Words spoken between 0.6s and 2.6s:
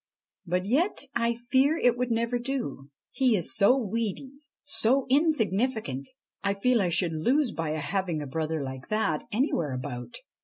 yet I fear it would never